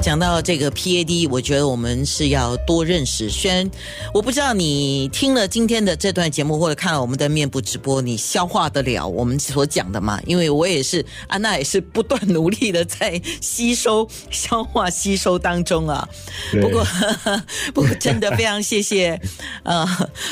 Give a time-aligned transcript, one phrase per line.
[0.00, 3.28] 讲到这个 PAD，我觉得我们是要多认识。
[3.28, 3.68] 虽然
[4.14, 10.20] 我不知道你听了今天的这段节目，或者看了我们的面部直播，你消化得了我们所讲的吗？
[10.24, 16.08] 因为我也是，安娜也是不断努力的在吸收、消化、吸收当中啊。
[16.52, 16.86] 不过，
[17.74, 19.20] 不过真的非常谢谢，
[19.64, 19.86] 呃，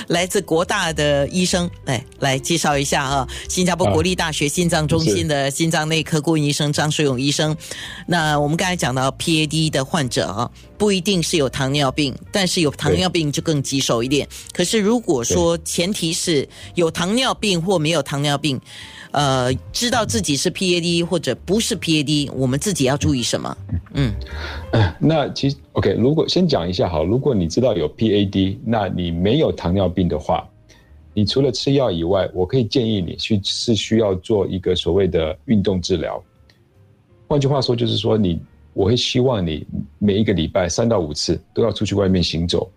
[0.06, 7.54] 来自国大的医生，来来介绍一下啊，新加坡国立大学心脏中心的心脏内科顾问医生张水勇医生。
[8.06, 9.55] 那我们刚才讲到 PAD。
[9.64, 14.28] 一的患者啊，不一定是有糖尿病，但是有糖尿病就更棘手一点。
[14.52, 18.60] 可是如果说前提是有糖尿病或没有糖尿病，
[19.12, 23.56] 呃，知道自己是 PAD 或者不是 PAD，我们自己要注意什么？
[23.94, 24.12] 嗯，
[24.98, 30.46] 那其实 OK，如果先讲一下好，如果你知道有 PAD，那你没有糖尿病的话，
[31.14, 36.22] 你除了吃药以外，我可以建议你去是需要做一个所谓的运动治疗。
[37.26, 38.38] 换句话说，就是说你。
[38.76, 39.66] 我会希望你
[39.98, 42.70] 每一个礼拜三到五次都要出去外面行走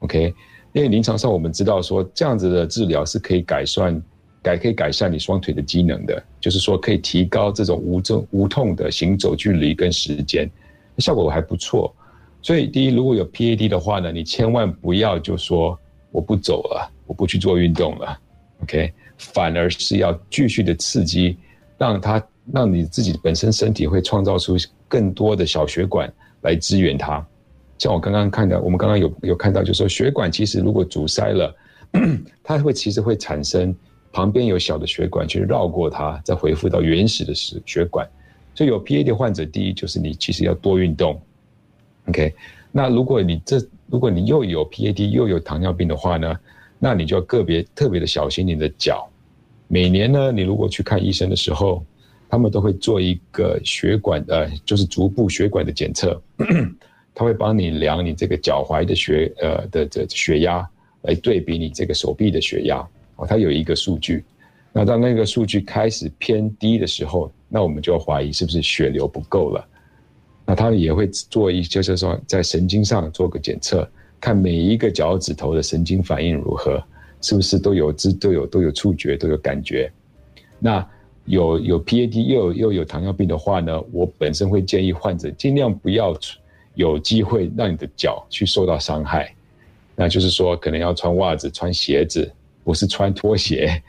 [0.00, 0.34] ，OK？
[0.72, 4.02] 因为临床上我们知道说这样子的治疗是可以改善
[4.42, 10.50] 改可以改善你双腿的机能的，就是说可以提高这种无症无痛的行走距离跟时间，
[10.98, 11.94] 效果还不错。
[12.42, 15.78] 所以第一，如果有 PAD 的话呢，你千万不要就说
[16.10, 18.18] 我不走了，我不去做运动了
[18.64, 18.92] ，OK？
[19.16, 21.38] 反而是要继续的刺激，
[21.78, 22.20] 让它
[22.52, 24.56] 让你自己本身身体会创造出。
[24.88, 27.24] 更多的小血管来支援它，
[27.76, 31.56] 像我刚刚看到，我们刚刚有有看到，就说血管其实如果阻塞了，
[32.42, 33.74] 它会其实会产生
[34.12, 38.08] 旁边有小的血管去绕过它，再恢复到原始的血血管。
[38.54, 41.20] 所以有 PAD 患者，第一就是你其实要多运动。
[42.06, 42.32] OK，
[42.70, 46.38] 那如果你这如果你又有 PAD 又有糖尿病的话呢，
[46.78, 49.10] 那你就要个别特别的小心你的脚。
[49.68, 51.84] 每年呢，你如果去看医生的时候。
[52.28, 56.20] 他们都会做一个血管呃，就是足部血管的检测，
[57.14, 60.68] 他会帮你量你这个脚踝的血呃的的血压，
[61.02, 62.86] 来对比你这个手臂的血压
[63.16, 64.24] 哦，它有一个数据。
[64.72, 69.66] 那当那个数据开始偏低的时候，那我们就要怀疑是不是血流不够了。
[70.44, 73.88] 那他们也会做一就是说在神经上做个检测，
[74.20, 76.82] 看每一个脚趾头的神经反应如何，
[77.22, 79.90] 是不是都有知都有都有触觉都有感觉。
[80.58, 80.86] 那
[81.26, 86.16] 有有 PAD 又又有糖尿病的话呢，我本身会建议患者尽量不要
[86.74, 89.34] 有机会让你的脚去受到伤害，
[89.94, 92.30] 那就是说可能要穿袜子、穿鞋子，
[92.64, 93.82] 不是穿拖鞋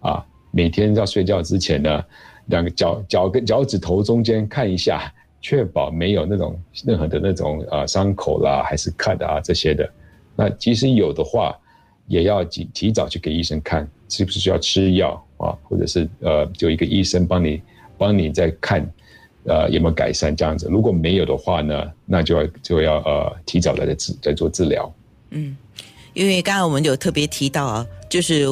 [0.00, 0.24] 啊。
[0.50, 2.04] 每天要睡觉之前呢，
[2.46, 9.90] 两个脚脚跟脚趾头中间看一下，确保没有那种任何的那种呃伤口啦，还是 cut 啊这些的。
[10.36, 11.58] 那即使有的话，
[12.06, 15.20] 也要提提早去给医生看，是不是需要吃药。
[15.36, 17.60] 啊，或者是呃，就一个医生帮你
[17.98, 18.80] 帮你再看，
[19.44, 20.68] 呃，有没有改善这样子。
[20.70, 24.90] 如果没有的话呢，那就要就要呃，提早来治在做治疗。
[25.30, 25.56] 嗯，
[26.14, 28.46] 因为刚才我们有特别提到啊，就是。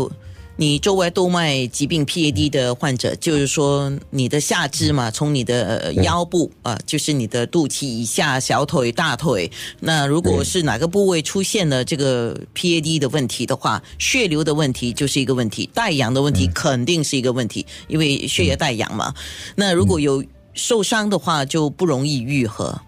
[0.56, 19.14] 你周围动脉疾病 PAD 的患者，就是说你的下肢嘛，从你的腰部啊，就是你的肚脐以下、小腿、大腿，那如果是哪个部位出现了这个 PAD 的问题的话，血流的问题就是一个问题，带氧的问题肯定是一个问题，因为血液带氧嘛。
[19.56, 20.22] 那如果有
[20.54, 22.78] 受伤的话，就不容易愈合。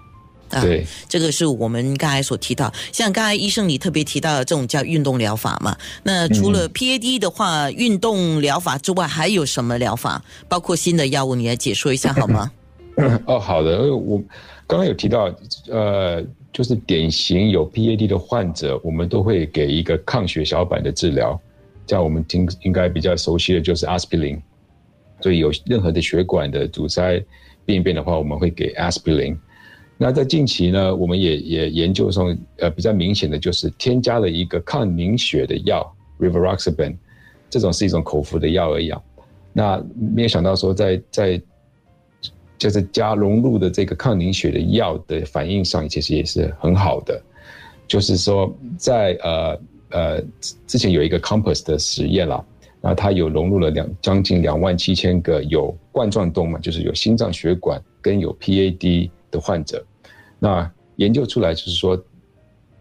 [0.51, 5.77] 对，这个是我们刚才所提到，像刚才医生你特别提到的这种叫运动疗法嘛。
[6.03, 10.23] 那除了 PAD 的话，运动疗法之外，还有什么疗法？
[10.49, 12.53] 包括新的药物，你来解说一下好吗？
[13.27, 13.93] 哦，好的。
[13.93, 14.23] 我
[14.67, 15.35] 刚刚有提到，
[15.69, 16.23] 呃，
[16.53, 21.41] 就是典型有 PAD 的患者，我们都会给一个抗血小板的治疗，
[21.89, 24.41] 像我们听应该比较熟悉的就是阿司匹林。
[25.21, 27.21] 所以有任何的血管的阻塞
[27.65, 29.37] 病变的话，我们会给阿司匹林。
[29.97, 35.89] 那在近期呢，我们也也研究上，呃，比较明显的就是添加了一个抗凝血的药
[36.19, 36.97] ，Rivaroxaban，
[37.49, 38.93] 这种是一种口服的药而已。
[39.53, 41.41] 那没有想到说，在在
[42.59, 47.23] 就是加融入的这个抗凝血的药的反应上，其实也是很好的。
[47.87, 50.25] 就是说，在呃呃
[50.67, 52.45] 之前有一个 Compass 的实验啦，
[52.81, 59.09] 那它有融入了两将近两万七千个有冠状动脉，就是有心脏血管跟有 PAD。
[59.35, 59.85] 的患者，
[60.39, 62.01] 那研究出来就是说，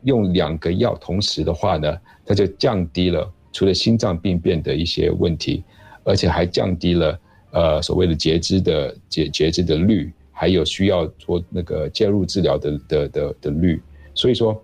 [0.04, 5.64] 用两个药同时的话呢，它就降低了除了心脏病变的一些问题，
[6.04, 7.20] 而且还降低了
[7.52, 13.82] 呃所谓的截肢的截截肢的率，还有需要做那个介入治疗的的的的率。
[14.14, 14.64] 所以说，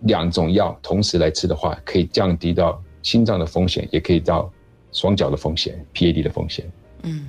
[0.00, 4.52] 两种药同时来吃的话，可以降低到心脏的风险，也可以到
[4.92, 6.70] 双脚的风险，PAD 的风险。
[7.04, 7.26] 嗯，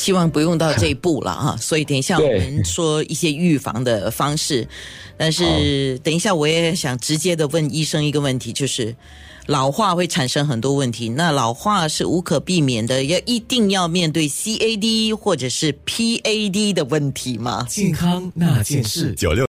[0.00, 1.56] 希望不用到这一步了啊。
[1.60, 4.66] 所以等一下我们说一些预防的方式，
[5.18, 8.96] 但是等一下我也想直接的问医生一个问题，就是
[9.46, 17.66] 老化会产生很多问题，那老化是无可避免的，要一定要面对 CAD 或者是 PAD 的问题吗？
[17.68, 19.38] 健康那件事，九六。